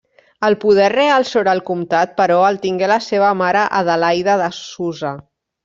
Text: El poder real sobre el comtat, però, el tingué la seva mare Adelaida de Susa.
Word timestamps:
El 0.47 0.55
poder 0.61 0.87
real 0.93 1.27
sobre 1.31 1.53
el 1.57 1.61
comtat, 1.67 2.17
però, 2.23 2.39
el 2.49 2.59
tingué 2.65 2.91
la 2.95 2.99
seva 3.11 3.29
mare 3.45 3.69
Adelaida 3.83 4.41
de 4.45 4.49
Susa. 4.65 5.17